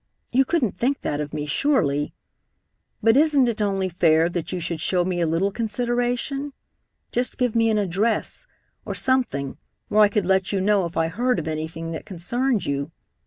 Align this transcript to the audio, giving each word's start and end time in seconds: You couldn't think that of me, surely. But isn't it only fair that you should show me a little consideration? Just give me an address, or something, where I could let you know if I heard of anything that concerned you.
You 0.31 0.45
couldn't 0.45 0.79
think 0.79 1.01
that 1.01 1.19
of 1.21 1.31
me, 1.31 1.45
surely. 1.45 2.15
But 3.03 3.15
isn't 3.15 3.47
it 3.47 3.61
only 3.61 3.87
fair 3.87 4.29
that 4.29 4.51
you 4.51 4.59
should 4.59 4.81
show 4.81 5.05
me 5.05 5.21
a 5.21 5.27
little 5.27 5.51
consideration? 5.51 6.53
Just 7.11 7.37
give 7.37 7.55
me 7.55 7.69
an 7.69 7.77
address, 7.77 8.47
or 8.83 8.95
something, 8.95 9.59
where 9.89 10.01
I 10.01 10.09
could 10.09 10.25
let 10.25 10.51
you 10.51 10.59
know 10.59 10.85
if 10.85 10.97
I 10.97 11.07
heard 11.07 11.37
of 11.37 11.47
anything 11.47 11.91
that 11.91 12.07
concerned 12.07 12.65
you. 12.65 12.91